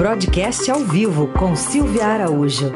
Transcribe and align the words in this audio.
Broadcast 0.00 0.70
ao 0.70 0.80
vivo 0.80 1.28
com 1.38 1.54
Silvia 1.54 2.06
Araújo. 2.06 2.72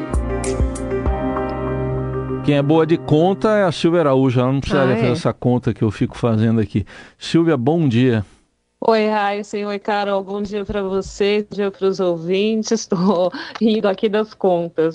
Quem 2.45 2.55
é 2.55 2.61
boa 2.61 2.85
de 2.85 2.97
conta 2.97 3.49
é 3.49 3.63
a 3.63 3.71
Silvia 3.71 4.01
Araújo. 4.01 4.39
Ela 4.39 4.51
não 4.51 4.59
precisaria 4.59 4.93
ah, 4.93 4.97
é? 4.97 4.99
fazer 4.99 5.11
essa 5.11 5.33
conta 5.33 5.73
que 5.73 5.81
eu 5.81 5.89
fico 5.89 6.15
fazendo 6.15 6.61
aqui. 6.61 6.85
Silvia, 7.17 7.57
bom 7.57 7.89
dia. 7.89 8.23
Oi, 8.79 9.07
Raíssa. 9.07 9.57
Oi, 9.57 9.79
Carol. 9.79 10.23
Bom 10.23 10.43
dia 10.43 10.63
para 10.63 10.83
você, 10.83 11.47
bom 11.49 11.55
dia 11.55 11.71
para 11.71 11.87
os 11.87 11.99
ouvintes. 11.99 12.69
Estou 12.79 13.31
rindo 13.59 13.87
aqui 13.87 14.07
das 14.07 14.35
contas. 14.35 14.93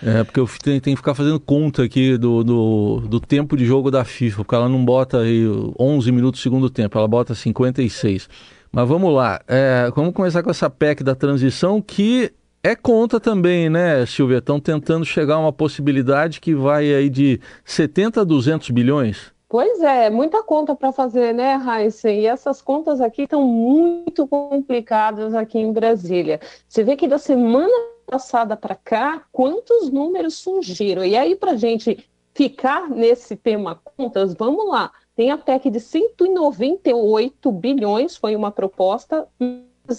É, 0.00 0.22
porque 0.22 0.38
eu 0.38 0.48
tenho, 0.62 0.80
que 0.80 0.94
ficar 0.94 1.14
fazendo 1.14 1.40
conta 1.40 1.82
aqui 1.82 2.16
do, 2.16 2.44
do, 2.44 3.00
do, 3.00 3.18
tempo 3.18 3.56
de 3.56 3.64
jogo 3.64 3.90
da 3.90 4.04
FIFA, 4.04 4.44
porque 4.44 4.54
ela 4.54 4.68
não 4.68 4.84
bota 4.84 5.18
aí 5.18 5.44
11 5.76 6.12
minutos 6.12 6.40
segundo 6.40 6.70
tempo, 6.70 6.96
ela 6.96 7.08
bota 7.08 7.34
56. 7.34 8.28
Mas 8.74 8.88
vamos 8.88 9.14
lá, 9.14 9.40
é, 9.46 9.88
vamos 9.94 10.12
começar 10.12 10.42
com 10.42 10.50
essa 10.50 10.68
PEC 10.68 11.04
da 11.04 11.14
transição 11.14 11.80
que 11.80 12.32
é 12.60 12.74
conta 12.74 13.20
também, 13.20 13.70
né, 13.70 14.04
Silvia? 14.04 14.38
Estão 14.38 14.58
tentando 14.58 15.04
chegar 15.04 15.36
a 15.36 15.38
uma 15.38 15.52
possibilidade 15.52 16.40
que 16.40 16.56
vai 16.56 16.92
aí 16.92 17.08
de 17.08 17.40
70 17.64 18.22
a 18.22 18.24
200 18.24 18.70
bilhões. 18.70 19.32
Pois 19.48 19.80
é, 19.80 20.10
muita 20.10 20.42
conta 20.42 20.74
para 20.74 20.90
fazer, 20.90 21.32
né, 21.32 21.54
Raíssa? 21.54 22.10
E 22.10 22.26
essas 22.26 22.60
contas 22.60 23.00
aqui 23.00 23.22
estão 23.22 23.44
muito 23.44 24.26
complicadas 24.26 25.36
aqui 25.36 25.56
em 25.60 25.72
Brasília. 25.72 26.40
Você 26.68 26.82
vê 26.82 26.96
que 26.96 27.06
da 27.06 27.18
semana 27.18 27.72
passada 28.04 28.56
para 28.56 28.74
cá, 28.74 29.22
quantos 29.30 29.88
números 29.88 30.34
surgiram? 30.34 31.04
E 31.04 31.16
aí, 31.16 31.36
para 31.36 31.54
gente 31.54 32.04
ficar 32.34 32.90
nesse 32.90 33.36
tema 33.36 33.80
contas, 33.96 34.34
vamos 34.34 34.68
lá. 34.68 34.90
Tem 35.16 35.30
a 35.30 35.38
PEC 35.38 35.70
de 35.70 35.80
198 35.80 37.52
bilhões, 37.52 38.16
foi 38.16 38.34
uma 38.34 38.50
proposta 38.50 39.28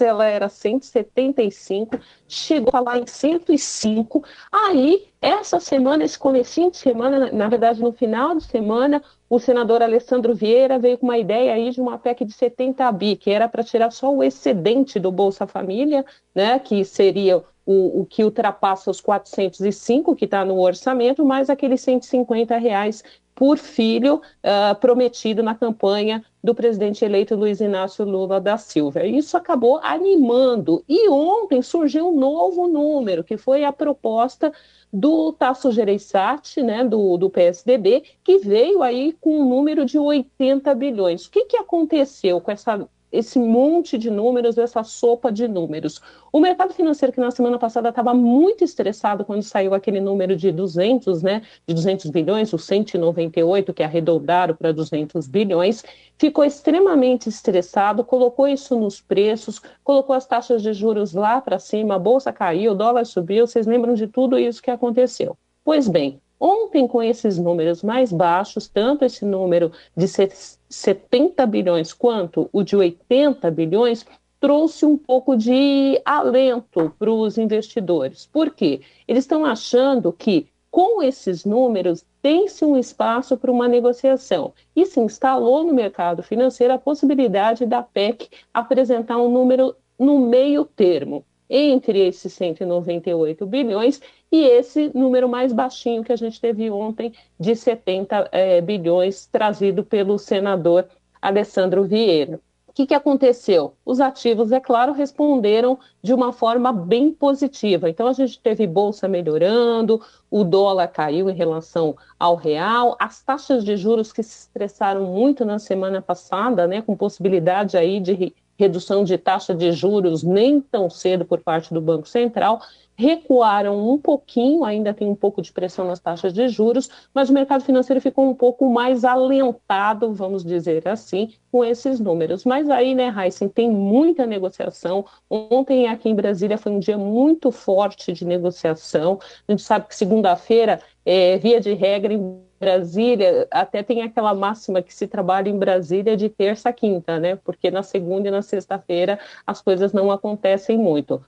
ela 0.02 0.26
era 0.26 0.50
175, 0.50 2.00
chegou 2.28 2.72
a 2.74 2.80
lá 2.80 2.98
em 2.98 3.06
105. 3.06 4.24
Aí, 4.52 5.08
essa 5.22 5.60
semana, 5.60 6.04
esse 6.04 6.18
comecinho 6.18 6.72
de 6.72 6.78
semana, 6.78 7.32
na 7.32 7.48
verdade, 7.48 7.82
no 7.82 7.92
final 7.92 8.36
de 8.36 8.44
semana, 8.46 9.04
o 9.30 9.38
senador 9.40 9.84
Alessandro 9.84 10.34
Vieira 10.34 10.80
veio 10.80 10.98
com 10.98 11.06
uma 11.06 11.18
ideia 11.18 11.54
aí 11.54 11.70
de 11.70 11.80
uma 11.80 12.00
PEC 12.00 12.26
de 12.26 12.34
70 12.34 12.92
bi, 12.92 13.16
que 13.16 13.30
era 13.30 13.48
para 13.48 13.64
tirar 13.64 13.92
só 13.92 14.12
o 14.12 14.24
excedente 14.24 15.00
do 15.00 15.12
Bolsa 15.12 15.46
Família, 15.46 16.04
né, 16.34 16.58
que 16.58 16.84
seria 16.84 17.44
o, 17.66 18.02
o 18.02 18.06
que 18.06 18.24
ultrapassa 18.24 18.90
os 18.90 19.02
405 19.02 20.16
que 20.16 20.26
está 20.26 20.44
no 20.44 20.60
orçamento, 20.60 21.24
mais 21.24 21.50
aqueles 21.50 21.82
150 21.82 22.58
reais 22.58 23.04
por 23.36 23.58
filho 23.58 24.16
uh, 24.16 24.74
prometido 24.80 25.44
na 25.44 25.54
campanha 25.54 26.24
do 26.42 26.56
presidente 26.56 27.04
eleito 27.04 27.36
Luiz 27.36 27.60
Inácio 27.60 28.06
Lula 28.06 28.40
da 28.40 28.58
Silva. 28.58 29.04
Isso 29.04 29.36
acabou 29.36 29.80
animando. 29.84 30.84
E 30.88 31.10
ontem 31.10 31.62
surgiu 31.62 32.08
um 32.08 32.18
novo 32.18 32.68
número, 32.68 33.24
que 33.24 33.36
foi 33.36 33.66
a 33.66 33.74
proposta 33.74 34.54
do 34.92 35.34
Tasso 35.34 35.72
Gereissati, 35.72 36.62
né, 36.62 36.86
do, 36.86 37.18
do 37.18 37.30
PSDB, 37.30 38.04
que 38.24 38.38
veio 38.38 38.82
aí 38.82 39.12
com 39.20 39.42
um 39.42 39.50
número 39.50 39.84
de 39.84 40.00
80 40.00 40.74
bilhões. 40.74 41.26
O 41.26 41.32
que, 41.32 41.46
que 41.46 41.58
aconteceu 41.58 42.40
com 42.40 42.52
essa 42.52 42.88
esse 43.18 43.40
monte 43.40 43.98
de 43.98 44.10
números, 44.10 44.58
essa 44.58 44.84
sopa 44.84 45.32
de 45.32 45.48
números. 45.48 46.02
O 46.32 46.40
mercado 46.40 46.74
financeiro, 46.74 47.14
que 47.14 47.20
na 47.20 47.32
semana 47.32 47.58
passada 47.58 47.90
estava 47.90 48.14
muito 48.14 48.64
estressado 48.64 49.24
quando 49.24 49.42
saiu 49.44 49.74
aquele 49.74 50.02
número 50.02 50.36
de 50.36 50.52
200, 50.52 51.24
né, 51.24 51.42
de 51.68 51.74
200 51.74 52.10
bilhões, 52.12 52.52
o 52.54 52.58
198, 52.58 53.74
que 53.74 53.84
arredondaram 53.84 54.56
para 54.56 54.74
200 54.74 55.28
bilhões, 55.28 55.84
ficou 56.18 56.44
extremamente 56.44 57.30
estressado, 57.30 58.04
colocou 58.04 58.48
isso 58.48 58.78
nos 58.78 59.00
preços, 59.00 59.62
colocou 59.84 60.16
as 60.16 60.26
taxas 60.26 60.62
de 60.62 60.74
juros 60.74 61.14
lá 61.14 61.40
para 61.40 61.60
cima, 61.60 61.96
a 61.96 62.00
bolsa 62.00 62.34
caiu, 62.34 62.74
o 62.74 62.76
dólar 62.76 63.06
subiu, 63.06 63.48
vocês 63.48 63.66
lembram 63.66 63.94
de 63.94 64.08
tudo 64.08 64.38
isso 64.38 64.62
que 64.62 64.72
aconteceu. 64.72 65.38
Pois 65.64 65.88
bem, 65.88 66.22
Ontem, 66.40 66.88
com 66.88 67.02
esses 67.02 67.38
números 67.38 67.82
mais 67.82 68.12
baixos, 68.12 68.68
tanto 68.68 69.06
esse 69.06 69.24
número 69.24 69.72
de 69.96 70.08
70 70.08 71.46
bilhões 71.46 71.94
quanto 71.94 72.50
o 72.52 72.62
de 72.62 72.76
80 72.76 73.50
bilhões, 73.52 74.06
trouxe 74.40 74.86
um 74.86 74.98
pouco 74.98 75.36
de 75.36 76.00
alento 76.04 76.94
para 77.00 77.12
os 77.12 77.38
investidores. 77.38 78.28
Por 78.32 78.52
quê? 78.52 78.82
Eles 79.08 79.24
estão 79.24 79.46
achando 79.46 80.12
que, 80.12 80.48
com 80.70 81.02
esses 81.02 81.46
números, 81.46 82.06
tem-se 82.22 82.66
um 82.66 82.78
espaço 82.78 83.38
para 83.38 83.52
uma 83.52 83.68
negociação. 83.68 84.54
E 84.76 84.86
se 84.86 85.00
instalou 85.00 85.64
no 85.64 85.74
mercado 85.74 86.22
financeiro 86.22 86.74
a 86.74 86.78
possibilidade 86.78 87.66
da 87.66 87.82
PEC 87.82 88.30
apresentar 88.54 89.18
um 89.18 89.32
número 89.32 89.76
no 89.98 90.20
meio 90.20 90.66
termo 90.66 91.24
entre 91.50 92.00
esses 92.08 92.34
198 92.34 93.46
bilhões 93.46 94.02
e 94.32 94.44
esse 94.44 94.92
número 94.94 95.30
mais 95.30 95.54
baixinho 95.54 96.04
que 96.04 96.12
a 96.12 96.16
gente 96.16 96.40
teve 96.42 96.70
ontem, 96.70 97.14
de 97.40 97.56
70 97.56 98.30
é, 98.32 98.62
bilhões, 98.62 99.26
trazido 99.28 99.84
pelo 99.84 100.18
senador 100.18 100.88
Alessandro 101.22 101.84
Vieira. 101.84 102.40
O 102.68 102.74
que, 102.76 102.88
que 102.88 102.94
aconteceu? 102.94 103.74
Os 103.86 104.02
ativos, 104.02 104.52
é 104.52 104.60
claro, 104.60 104.92
responderam 104.92 105.80
de 106.04 106.14
uma 106.14 106.34
forma 106.34 106.74
bem 106.74 107.10
positiva. 107.10 107.90
Então, 107.90 108.06
a 108.06 108.12
gente 108.12 108.38
teve 108.38 108.68
bolsa 108.68 109.08
melhorando, 109.08 110.02
o 110.30 110.44
dólar 110.44 110.90
caiu 110.90 111.30
em 111.30 111.34
relação 111.34 111.96
ao 112.20 112.36
real, 112.36 112.98
as 113.00 113.24
taxas 113.24 113.64
de 113.64 113.78
juros 113.78 114.12
que 114.12 114.22
se 114.22 114.40
estressaram 114.40 115.06
muito 115.06 115.46
na 115.46 115.58
semana 115.58 116.02
passada, 116.02 116.68
né, 116.68 116.82
com 116.82 116.98
possibilidade 116.98 117.78
aí 117.78 118.02
de 118.02 118.36
redução 118.58 119.04
de 119.04 119.18
taxa 119.18 119.54
de 119.54 119.72
juros 119.72 120.24
nem 120.24 120.62
tão 120.62 120.90
cedo 120.90 121.26
por 121.26 121.42
parte 121.42 121.74
do 121.74 121.82
Banco 121.82 122.08
Central, 122.08 122.62
recuaram 122.98 123.90
um 123.90 123.98
pouquinho, 123.98 124.64
ainda 124.64 124.94
tem 124.94 125.08
um 125.08 125.16
pouco 125.16 125.42
de 125.42 125.52
pressão 125.52 125.86
nas 125.86 126.00
taxas 126.00 126.34
de 126.34 126.48
juros, 126.48 126.90
mas 127.14 127.30
o 127.30 127.34
mercado 127.34 127.64
financeiro 127.64 128.00
ficou 128.00 128.30
um 128.30 128.34
pouco 128.34 128.70
mais 128.70 129.04
alentado, 129.04 130.14
vamos 130.14 130.44
dizer 130.44 130.88
assim, 130.88 131.34
com 131.52 131.64
esses 131.64 132.00
números. 132.00 132.46
Mas 132.46 132.70
aí, 132.70 132.96
né, 132.96 133.14
Heisen, 133.18 133.50
tem 133.50 133.70
muita 133.70 134.26
negociação. 134.26 135.06
Ontem 135.30 135.88
aqui 135.88 136.10
em 136.10 136.16
Brasília 136.16 136.58
foi 136.58 136.72
um 136.72 136.80
dia 136.80 136.98
muito 136.98 137.52
forte 137.52 138.14
de 138.14 138.26
negociação. 138.26 139.20
A 139.48 139.52
gente 139.52 139.62
sabe 139.62 139.88
que 139.88 139.96
segunda-feira, 139.96 140.80
é, 141.06 141.38
via 141.38 141.60
de 141.60 141.74
regra, 141.74 142.14
em 142.14 142.45
Brasília, 142.60 143.48
até 143.52 143.84
tem 143.84 144.02
aquela 144.02 144.34
máxima 144.34 144.82
que 144.82 144.94
se 144.94 145.08
trabalha 145.08 145.50
em 145.50 145.58
Brasília 145.58 146.16
de 146.16 146.30
terça 146.30 146.70
a 146.70 146.74
quinta, 146.74 147.20
né? 147.20 147.36
Porque 147.36 147.70
na 147.70 147.84
segunda 147.84 148.28
e 148.28 148.32
na 148.32 148.42
sexta-feira 148.42 149.20
as 149.46 149.62
coisas 149.62 149.92
não 149.92 150.12
acontecem 150.12 150.78
muito. 150.78 151.24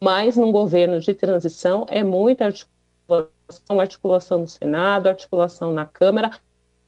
Mas 0.00 0.36
num 0.36 0.50
governo 0.50 1.00
de 1.00 1.14
transição 1.14 1.86
é 1.88 2.02
muita 2.02 2.46
articulação, 2.46 3.80
articulação 3.80 4.38
no 4.40 4.48
Senado, 4.48 5.08
articulação 5.08 5.72
na 5.72 5.86
Câmara, 5.86 6.32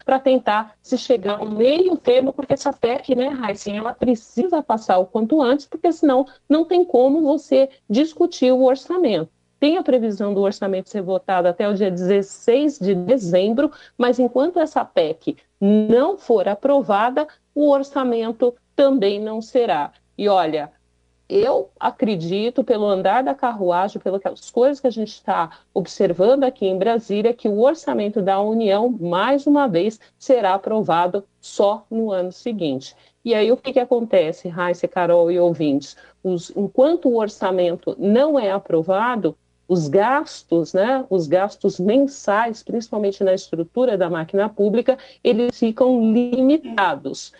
para 0.05 0.21
tentar 0.21 0.77
se 0.83 0.97
chegar 0.99 1.41
ao 1.41 1.49
meio 1.49 1.97
termo, 1.97 2.33
porque 2.33 2.55
essa 2.55 2.73
PEC, 2.73 3.15
né, 3.15 3.29
Raíssa, 3.29 3.71
ela 3.71 3.93
precisa 3.93 4.63
passar 4.63 4.99
o 4.99 5.07
quanto 5.07 5.43
antes, 5.43 5.67
porque 5.67 5.91
senão 5.93 6.27
não 6.49 6.65
tem 6.65 6.85
como 6.85 7.23
você 7.23 7.69
discutir 7.89 8.53
o 8.53 8.65
orçamento 8.65 9.31
tem 9.59 9.78
a 9.78 9.83
previsão 9.83 10.34
do 10.34 10.41
orçamento 10.41 10.89
ser 10.89 11.03
votado 11.03 11.49
até 11.49 11.69
o 11.69 11.75
dia 11.75 11.91
16 11.91 12.78
de 12.78 12.94
dezembro, 12.94 13.71
mas 13.97 14.19
enquanto 14.19 14.59
essa 14.59 14.84
PEC 14.84 15.37
não 15.61 16.19
for 16.19 16.47
aprovada, 16.49 17.27
o 17.55 17.71
orçamento 17.71 18.55
também 18.75 19.21
não 19.21 19.41
será. 19.41 19.93
E 20.19 20.28
olha, 20.28 20.71
eu 21.28 21.71
acredito, 21.81 22.62
pelo 22.62 22.87
andar 22.87 23.25
da 23.25 23.34
carruagem, 23.34 24.00
pelas 24.00 24.50
coisas 24.50 24.78
que 24.78 24.87
a 24.87 24.91
gente 24.91 25.12
está 25.12 25.59
observando 25.75 26.45
aqui 26.45 26.66
em 26.66 26.78
Brasília, 26.78 27.34
que 27.34 27.49
o 27.49 27.61
orçamento 27.61 28.22
da 28.22 28.41
União, 28.41 28.89
mais 28.89 29.47
uma 29.47 29.66
vez, 29.66 29.99
será 30.19 30.55
aprovado 30.55 31.25
só 31.41 31.84
no 31.91 32.12
ano 32.12 32.31
seguinte. 32.31 32.95
E 33.25 33.34
aí 33.34 33.50
o 33.50 33.56
que, 33.56 33.72
que 33.72 33.81
acontece, 33.81 34.49
Raíssa, 34.49 34.87
Carol 34.87 35.33
e 35.33 35.41
ouvintes? 35.41 35.97
Os, 36.22 36.53
enquanto 36.55 37.09
o 37.09 37.19
orçamento 37.19 37.97
não 37.99 38.39
é 38.39 38.53
aprovado, 38.53 39.36
os 39.68 39.89
gastos, 39.89 40.72
né, 40.72 41.04
os 41.10 41.27
gastos 41.27 41.80
mensais, 41.80 42.63
principalmente 42.63 43.24
na 43.24 43.34
estrutura 43.34 43.97
da 43.97 44.09
máquina 44.09 44.48
pública, 44.48 44.98
eles 45.22 45.59
ficam 45.59 46.13
limitados. 46.13 47.33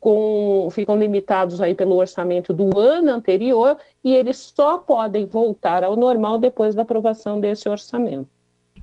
Com, 0.00 0.68
ficam 0.70 0.96
limitados 0.96 1.60
aí 1.60 1.74
pelo 1.74 1.96
orçamento 1.96 2.52
do 2.52 2.78
ano 2.78 3.10
anterior 3.10 3.76
e 4.04 4.14
eles 4.14 4.52
só 4.54 4.78
podem 4.78 5.26
voltar 5.26 5.82
ao 5.82 5.96
normal 5.96 6.38
depois 6.38 6.72
da 6.72 6.82
aprovação 6.82 7.40
desse 7.40 7.68
orçamento. 7.68 8.37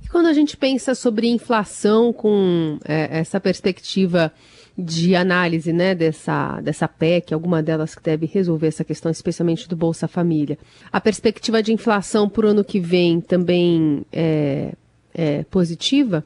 E 0.06 0.08
quando 0.08 0.26
a 0.26 0.32
gente 0.32 0.56
pensa 0.56 0.94
sobre 0.94 1.26
inflação 1.26 2.12
com 2.12 2.78
é, 2.84 3.18
essa 3.18 3.40
perspectiva 3.40 4.32
de 4.78 5.16
análise 5.16 5.72
né, 5.72 5.96
dessa, 5.96 6.60
dessa 6.60 6.86
PEC, 6.86 7.34
alguma 7.34 7.60
delas 7.60 7.96
que 7.96 8.02
deve 8.04 8.24
resolver 8.24 8.68
essa 8.68 8.84
questão, 8.84 9.10
especialmente 9.10 9.68
do 9.68 9.74
Bolsa 9.74 10.06
Família. 10.06 10.56
A 10.92 11.00
perspectiva 11.00 11.60
de 11.60 11.72
inflação 11.72 12.28
para 12.28 12.46
o 12.46 12.50
ano 12.50 12.62
que 12.62 12.78
vem 12.78 13.20
também 13.20 14.06
é, 14.12 14.74
é 15.12 15.42
positiva? 15.42 16.22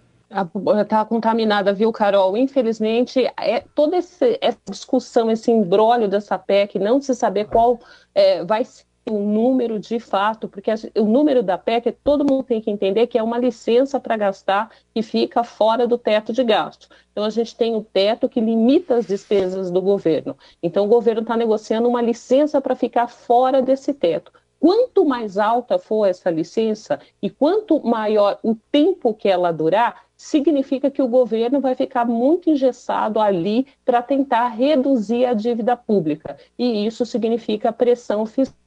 Está 0.83 1.03
contaminada, 1.07 1.73
viu, 1.73 1.91
Carol? 1.91 2.37
Infelizmente, 2.37 3.27
é, 3.41 3.65
toda 3.75 3.97
esse, 3.97 4.39
essa 4.43 4.61
discussão, 4.69 5.31
esse 5.31 5.51
embrólio 5.51 6.07
dessa 6.07 6.39
PEC, 6.39 6.79
não 6.79 7.01
se 7.01 7.15
saber 7.15 7.47
qual 7.47 7.81
é, 8.15 8.45
vai 8.45 8.63
ser 8.63 8.85
um 9.11 9.33
número 9.33 9.79
de 9.79 9.99
fato, 9.99 10.49
porque 10.49 10.71
o 10.97 11.05
número 11.05 11.43
da 11.43 11.59
PEC, 11.59 11.93
todo 12.05 12.25
mundo 12.25 12.45
tem 12.45 12.61
que 12.61 12.71
entender 12.71 13.07
que 13.07 13.19
é 13.19 13.23
uma 13.23 13.39
licença 13.39 13.99
para 13.99 14.17
gastar 14.17 14.71
que 14.95 15.03
fica 15.03 15.45
fora 15.45 15.87
do 15.87 15.99
teto 15.99 16.33
de 16.33 16.45
gasto. 16.45 16.89
Então, 17.13 17.25
a 17.25 17.31
gente 17.31 17.57
tem 17.57 17.75
o 17.75 17.83
teto 17.83 18.29
que 18.29 18.41
limita 18.41 18.97
as 18.97 19.07
despesas 19.07 19.71
do 19.71 19.83
governo. 19.83 20.37
Então, 20.63 20.85
o 20.85 20.89
governo 20.89 21.23
está 21.23 21.37
negociando 21.37 21.89
uma 21.89 22.01
licença 22.01 22.61
para 22.61 22.75
ficar 22.75 23.09
fora 23.09 23.61
desse 23.61 23.93
teto. 23.93 24.33
Quanto 24.61 25.07
mais 25.07 25.39
alta 25.39 25.79
for 25.79 26.05
essa 26.05 26.31
licença 26.31 27.01
e 27.23 27.31
quanto 27.31 27.81
maior 27.81 28.39
o 28.43 28.55
tempo 28.71 29.15
que 29.15 29.27
ela 29.27 29.51
durar, 29.51 30.03
significa 30.15 30.91
que 30.91 31.01
o 31.01 31.09
governo 31.09 31.61
vai 31.61 31.75
ficar 31.75 32.05
muito 32.05 32.51
engessado 32.51 33.19
ali 33.19 33.67
para 33.87 34.03
tentar 34.03 34.49
reduzir 34.49 35.25
a 35.25 35.33
dívida 35.33 35.75
pública. 35.75 36.37
E 36.59 36.87
isso 36.87 37.07
significa 37.07 37.73
pressão 37.73 38.27
fiscal. 38.27 38.60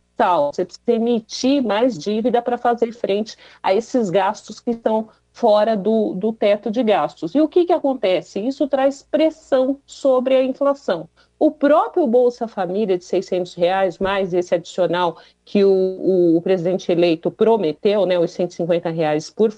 Você 0.54 0.66
precisa 0.66 0.92
emitir 0.92 1.64
mais 1.64 1.98
dívida 1.98 2.42
para 2.42 2.58
fazer 2.58 2.92
frente 2.92 3.36
a 3.62 3.74
esses 3.74 4.10
gastos 4.10 4.60
que 4.60 4.72
estão 4.72 5.10
fora 5.32 5.76
do, 5.76 6.14
do 6.14 6.32
teto 6.32 6.70
de 6.70 6.84
gastos. 6.84 7.34
E 7.34 7.42
o 7.42 7.48
que, 7.48 7.66
que 7.66 7.74
acontece? 7.74 8.40
Isso 8.40 8.68
traz 8.68 9.02
pressão 9.02 9.80
sobre 9.86 10.36
a 10.36 10.44
inflação. 10.44 11.10
O 11.40 11.52
próprio 11.52 12.08
Bolsa 12.08 12.48
Família 12.48 12.98
de 12.98 13.04
600 13.04 13.56
reais, 13.56 13.98
mais 13.98 14.34
esse 14.34 14.54
adicional 14.54 15.18
que 15.44 15.66
o, 15.66 15.72
o, 15.72 16.38
o 16.38 16.42
presidente 16.42 16.92
eleito 16.92 17.32
prometeu, 17.32 18.06
né, 18.06 18.18
os 18.18 18.32
150 18.32 18.90
reais 18.92 19.30
por, 19.30 19.52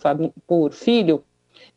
por 0.47 0.71
filho, 0.71 1.23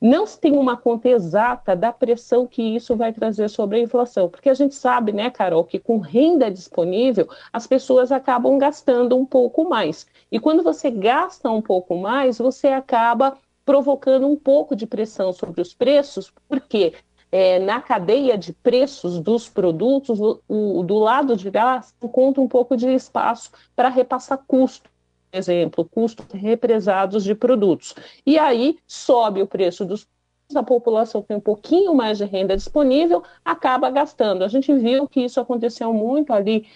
não 0.01 0.27
se 0.27 0.39
tem 0.39 0.57
uma 0.57 0.77
conta 0.77 1.09
exata 1.09 1.75
da 1.75 1.93
pressão 1.93 2.47
que 2.47 2.63
isso 2.63 2.95
vai 2.95 3.13
trazer 3.13 3.49
sobre 3.49 3.79
a 3.79 3.83
inflação, 3.83 4.29
porque 4.29 4.49
a 4.49 4.55
gente 4.55 4.75
sabe, 4.75 5.13
né, 5.13 5.31
Carol, 5.31 5.65
que 5.65 5.79
com 5.79 5.99
renda 5.99 6.51
disponível 6.51 7.29
as 7.53 7.67
pessoas 7.67 8.13
acabam 8.13 8.59
gastando 8.59 9.17
um 9.17 9.27
pouco 9.27 9.69
mais. 9.69 10.07
E 10.31 10.39
quando 10.39 10.63
você 10.63 10.91
gasta 10.91 11.51
um 11.51 11.63
pouco 11.63 11.97
mais, 11.97 12.39
você 12.39 12.69
acaba 12.69 13.37
provocando 13.65 14.27
um 14.27 14.37
pouco 14.37 14.75
de 14.75 14.87
pressão 14.87 15.33
sobre 15.33 15.61
os 15.61 15.75
preços, 15.75 16.33
porque 16.49 16.95
é, 17.31 17.59
na 17.59 17.81
cadeia 17.81 18.39
de 18.39 18.53
preços 18.53 19.19
dos 19.21 19.49
produtos, 19.49 20.19
o, 20.21 20.41
o, 20.49 20.83
do 20.83 20.97
lado 20.97 21.37
de 21.37 21.51
gás, 21.51 21.95
encontra 22.03 22.41
um 22.41 22.49
pouco 22.49 22.77
de 22.77 22.89
espaço 22.89 23.51
para 23.77 23.89
repassar 23.89 24.43
custo 24.47 24.89
exemplo, 25.33 25.85
custos 25.85 26.27
represados 26.33 27.25
de 27.25 27.35
produtos. 27.35 27.95
E 28.27 28.39
aí 28.39 28.79
sobe 28.87 29.43
o 29.43 29.47
preço 29.47 29.85
dos 29.85 30.07
a 30.55 30.63
população 30.63 31.21
tem 31.21 31.37
um 31.37 31.41
pouquinho 31.41 31.95
mais 31.95 32.17
de 32.17 32.25
renda 32.25 32.57
disponível, 32.57 33.23
acaba 33.45 33.91
gastando. 33.91 34.43
A 34.43 34.49
gente 34.49 34.73
viu 34.73 35.07
que 35.07 35.21
isso 35.21 35.39
aconteceu 35.39 35.93
muito 35.93 36.33
ali, 36.33 36.67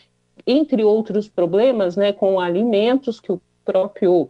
entre 0.46 0.84
outros 0.84 1.26
problemas, 1.26 1.96
né, 1.96 2.12
com 2.12 2.38
alimentos, 2.38 3.18
que 3.18 3.32
o 3.32 3.40
próprio 3.64 4.28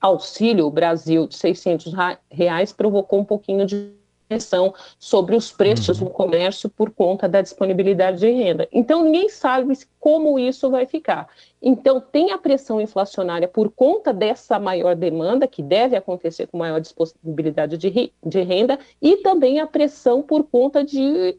Auxílio 0.00 0.70
Brasil 0.70 1.26
de 1.26 1.36
600 1.36 1.92
reais 2.30 2.72
provocou 2.72 3.20
um 3.20 3.24
pouquinho 3.24 3.66
de 3.66 3.92
pressão 4.28 4.74
sobre 4.98 5.34
os 5.34 5.50
preços 5.50 5.98
uhum. 5.98 6.04
no 6.04 6.10
comércio 6.10 6.68
por 6.68 6.90
conta 6.90 7.28
da 7.28 7.40
disponibilidade 7.40 8.18
de 8.18 8.30
renda. 8.30 8.68
Então, 8.70 9.02
ninguém 9.02 9.28
sabe 9.28 9.76
como 9.98 10.38
isso 10.38 10.70
vai 10.70 10.86
ficar. 10.86 11.28
Então, 11.60 12.00
tem 12.00 12.30
a 12.30 12.38
pressão 12.38 12.80
inflacionária 12.80 13.48
por 13.48 13.70
conta 13.70 14.12
dessa 14.12 14.58
maior 14.58 14.94
demanda, 14.94 15.48
que 15.48 15.62
deve 15.62 15.96
acontecer 15.96 16.46
com 16.46 16.58
maior 16.58 16.80
disponibilidade 16.80 17.76
de, 17.76 18.12
de 18.24 18.42
renda, 18.42 18.78
e 19.02 19.16
também 19.18 19.58
a 19.58 19.66
pressão 19.66 20.22
por 20.22 20.44
conta 20.44 20.84
de, 20.84 21.36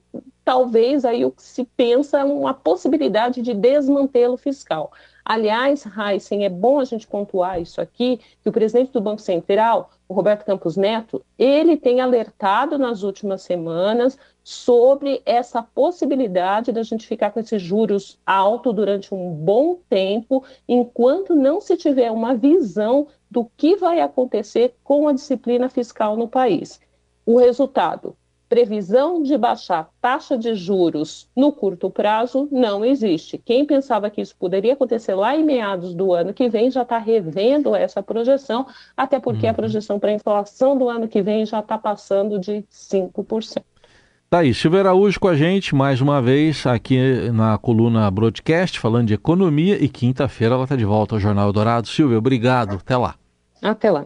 talvez, 0.50 1.06
aí 1.06 1.24
o 1.24 1.30
que 1.30 1.44
se 1.44 1.64
pensa, 1.64 2.26
uma 2.26 2.56
possibilidade 2.56 3.40
de 3.44 3.54
desmantelo 3.54 4.36
fiscal. 4.36 4.92
Aliás, 5.24 5.86
Heisen, 5.86 6.44
é 6.44 6.50
bom 6.50 6.80
a 6.80 6.86
gente 6.86 7.06
pontuar 7.06 7.62
isso 7.62 7.80
aqui, 7.80 8.20
que 8.42 8.50
o 8.50 8.52
presidente 8.52 8.92
do 8.92 9.00
Banco 9.00 9.22
Central, 9.22 9.92
o 10.08 10.14
Roberto 10.16 10.44
Campos 10.44 10.76
Neto, 10.76 11.24
ele 11.38 11.78
tem 11.78 12.02
alertado 12.02 12.80
nas 12.80 13.04
últimas 13.04 13.44
semanas 13.44 14.18
sobre 14.44 15.22
essa 15.24 15.62
possibilidade 15.62 16.72
da 16.72 16.82
gente 16.82 17.06
ficar 17.06 17.30
com 17.30 17.40
esses 17.40 17.62
juros 17.62 18.18
altos 18.26 18.74
durante 18.74 19.14
um 19.14 19.32
bom 19.32 19.78
tempo, 19.88 20.44
enquanto 20.68 21.36
não 21.36 21.62
se 21.62 21.78
tiver 21.78 22.10
uma 22.10 22.34
visão 22.34 23.06
do 23.30 23.46
que 23.56 23.76
vai 23.76 24.02
acontecer 24.02 24.74
com 24.84 25.08
a 25.08 25.14
disciplina 25.14 25.70
fiscal 25.70 26.18
no 26.18 26.28
país. 26.28 26.82
O 27.24 27.38
resultado, 27.38 28.16
previsão 28.50 29.22
de 29.22 29.38
baixar 29.38 29.90
taxa 30.02 30.36
de 30.36 30.56
juros 30.56 31.30
no 31.36 31.52
curto 31.52 31.90
prazo 31.90 32.50
não 32.52 32.84
existe. 32.84 33.38
Quem 33.38 33.64
pensava 33.64 34.10
que 34.10 34.20
isso 34.20 34.36
poderia 34.38 34.74
acontecer 34.74 35.14
lá 35.14 35.38
em 35.38 35.46
meados 35.46 35.94
do 35.94 36.12
ano 36.12 36.34
que 36.34 36.50
vem 36.50 36.72
já 36.72 36.82
está 36.82 36.98
revendo 36.98 37.76
essa 37.76 38.02
projeção, 38.02 38.66
até 38.98 39.20
porque 39.20 39.46
uhum. 39.46 39.52
a 39.52 39.54
projeção 39.54 40.00
para 40.00 40.10
a 40.10 40.14
inflação 40.14 40.76
do 40.76 40.90
ano 40.90 41.08
que 41.08 41.22
vem 41.22 41.46
já 41.46 41.60
está 41.60 41.78
passando 41.78 42.40
de 42.40 42.66
5%. 42.72 43.62
Tá 44.30 44.40
aí, 44.40 44.54
Silvio 44.54 44.80
Araújo 44.80 45.20
com 45.20 45.28
a 45.28 45.36
gente 45.36 45.74
mais 45.74 46.02
uma 46.02 46.22
vez 46.22 46.66
aqui 46.68 47.32
na 47.32 47.58
coluna 47.58 48.10
Broadcast, 48.12 48.80
falando 48.80 49.08
de 49.08 49.16
economia, 49.16 49.84
e 49.84 49.90
quinta-feira 49.90 50.54
ela 50.54 50.64
está 50.66 50.76
de 50.76 50.86
volta 50.86 51.16
ao 51.16 51.20
Jornal 51.20 51.52
Dourado. 51.52 51.88
Silvio, 51.88 52.18
obrigado. 52.20 52.76
Até 52.76 52.96
lá. 52.96 53.16
Até 53.62 53.90
lá. 53.90 54.06